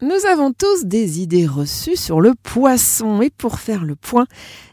[0.00, 4.26] Nous avons tous des idées reçues sur le poisson et pour faire le point,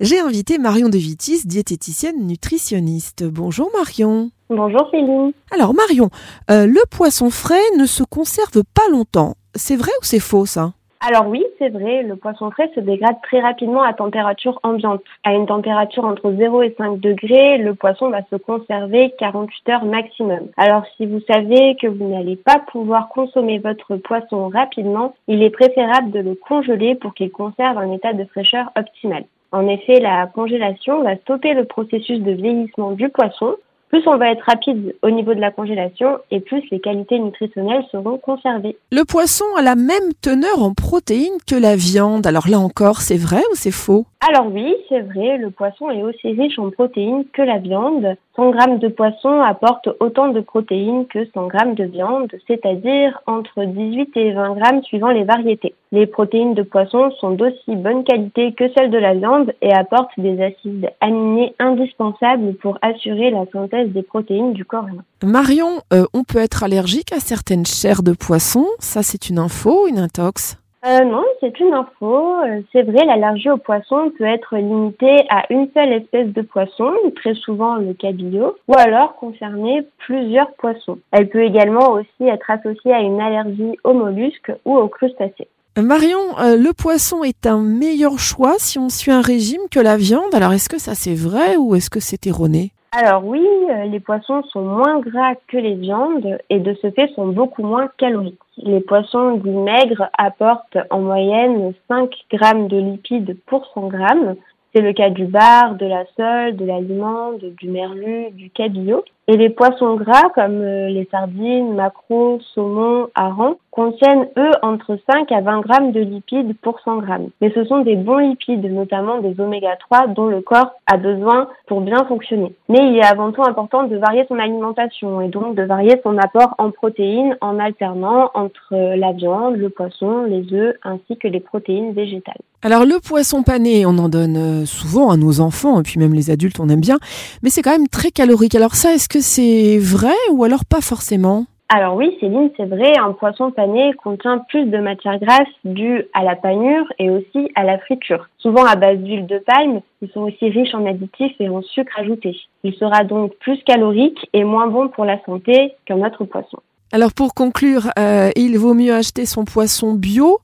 [0.00, 3.22] j'ai invité Marion De Vitis, diététicienne nutritionniste.
[3.22, 4.32] Bonjour Marion.
[4.50, 5.32] Bonjour Céline.
[5.52, 6.10] Alors Marion,
[6.50, 9.36] euh, le poisson frais ne se conserve pas longtemps.
[9.54, 10.72] C'est vrai ou c'est faux ça?
[11.04, 15.02] Alors oui, c'est vrai, le poisson frais se dégrade très rapidement à température ambiante.
[15.24, 19.84] À une température entre 0 et 5 degrés, le poisson va se conserver 48 heures
[19.84, 20.42] maximum.
[20.56, 25.50] Alors si vous savez que vous n'allez pas pouvoir consommer votre poisson rapidement, il est
[25.50, 29.24] préférable de le congeler pour qu'il conserve un état de fraîcheur optimal.
[29.50, 33.56] En effet, la congélation va stopper le processus de vieillissement du poisson,
[33.92, 37.84] plus on va être rapide au niveau de la congélation et plus les qualités nutritionnelles
[37.92, 38.76] seront conservées.
[38.90, 42.26] Le poisson a la même teneur en protéines que la viande.
[42.26, 44.06] Alors là encore, c'est vrai ou c'est faux?
[44.26, 48.16] Alors oui, c'est vrai, le poisson est aussi riche en protéines que la viande.
[48.36, 53.64] 100 grammes de poisson apporte autant de protéines que 100 grammes de viande, c'est-à-dire entre
[53.64, 55.74] 18 et 20 grammes suivant les variétés.
[55.90, 60.18] Les protéines de poisson sont d'aussi bonne qualité que celles de la viande et apportent
[60.18, 65.04] des acides aminés indispensables pour assurer la synthèse des protéines du corps humain.
[65.22, 69.86] Marion, euh, on peut être allergique à certaines chairs de poisson, ça c'est une info,
[69.86, 70.61] une intox?
[70.84, 72.42] Euh, non, c'est une info.
[72.42, 76.92] Euh, c'est vrai, l'allergie au poisson peut être limitée à une seule espèce de poisson,
[77.14, 80.98] très souvent le cabillaud, ou alors concerner plusieurs poissons.
[81.12, 85.46] Elle peut également aussi être associée à une allergie aux mollusques ou aux crustacés.
[85.78, 89.96] Marion, euh, le poisson est un meilleur choix si on suit un régime que la
[89.96, 90.34] viande.
[90.34, 92.72] Alors est-ce que ça c'est vrai ou est-ce que c'est erroné?
[92.94, 97.08] Alors oui, euh, les poissons sont moins gras que les viandes et de ce fait
[97.14, 98.38] sont beaucoup moins caloriques.
[98.58, 104.34] Les poissons dits maigres apportent en moyenne 5 grammes de lipides pour 100 grammes.
[104.74, 109.04] C'est le cas du bar, de la sole, de l'aliment, du merlu, du cabillaud.
[109.28, 115.30] Et les poissons gras comme euh, les sardines, maquereaux, saumon, harengs contiennent eux entre 5
[115.30, 117.28] à 20 grammes de lipides pour 100 grammes.
[117.40, 121.48] Mais ce sont des bons lipides, notamment des oméga 3 dont le corps a besoin
[121.66, 122.54] pour bien fonctionner.
[122.68, 126.18] Mais il est avant tout important de varier son alimentation et donc de varier son
[126.18, 131.40] apport en protéines en alternant entre la viande, le poisson, les œufs ainsi que les
[131.40, 132.42] protéines végétales.
[132.64, 136.14] Alors le poisson pané, on en donne euh, souvent à nos enfants et puis même
[136.14, 136.98] les adultes on aime bien,
[137.42, 138.54] mais c'est quand même très calorique.
[138.54, 142.98] Alors ça, est-ce que c'est vrai ou alors pas forcément alors oui, Céline, c'est vrai,
[142.98, 147.64] un poisson pané contient plus de matière grasse due à la panure et aussi à
[147.64, 148.28] la friture.
[148.36, 151.98] Souvent à base d'huile de palme, ils sont aussi riches en additifs et en sucre
[151.98, 152.36] ajouté.
[152.62, 156.58] Il sera donc plus calorique et moins bon pour la santé qu'un autre poisson.
[156.92, 160.40] Alors pour conclure, euh, il vaut mieux acheter son poisson bio.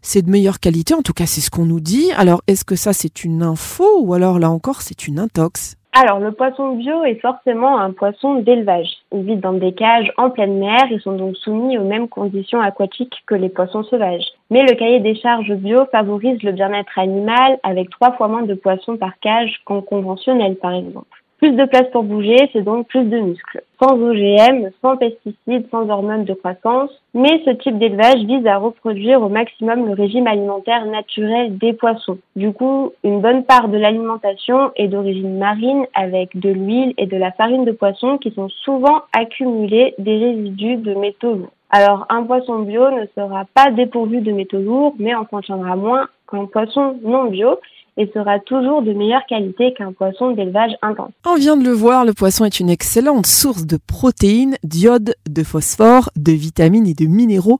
[0.00, 2.12] C'est de meilleure qualité, en tout cas c'est ce qu'on nous dit.
[2.16, 5.77] Alors est-ce que ça c'est une info ou alors là encore c'est une intox?
[6.00, 8.88] Alors, le poisson bio est forcément un poisson d'élevage.
[9.12, 12.60] Ils vivent dans des cages en pleine mer et sont donc soumis aux mêmes conditions
[12.60, 14.28] aquatiques que les poissons sauvages.
[14.48, 18.54] Mais le cahier des charges bio favorise le bien-être animal avec trois fois moins de
[18.54, 21.24] poissons par cage qu'en conventionnel, par exemple.
[21.38, 23.62] Plus de place pour bouger, c'est donc plus de muscles.
[23.80, 26.90] Sans OGM, sans pesticides, sans hormones de croissance.
[27.14, 32.18] Mais ce type d'élevage vise à reproduire au maximum le régime alimentaire naturel des poissons.
[32.34, 37.16] Du coup, une bonne part de l'alimentation est d'origine marine avec de l'huile et de
[37.16, 41.52] la farine de poisson qui sont souvent accumulés des résidus de métaux lourds.
[41.70, 46.08] Alors, un poisson bio ne sera pas dépourvu de métaux lourds, mais en contiendra moins
[46.28, 47.60] qu'un poisson non bio
[47.98, 51.10] et sera toujours de meilleure qualité qu'un poisson d'élevage intense.
[51.26, 55.42] On vient de le voir, le poisson est une excellente source de protéines, d'iode, de
[55.42, 57.58] phosphore, de vitamines et de minéraux.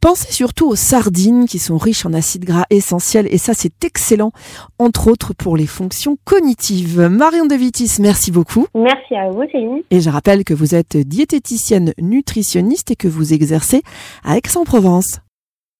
[0.00, 4.32] Pensez surtout aux sardines qui sont riches en acides gras essentiels et ça c'est excellent,
[4.78, 7.00] entre autres pour les fonctions cognitives.
[7.00, 8.66] Marion De Vitis, merci beaucoup.
[8.74, 9.82] Merci à vous Céline.
[9.90, 13.82] Et je rappelle que vous êtes diététicienne nutritionniste et que vous exercez
[14.24, 15.20] à Aix-en-Provence.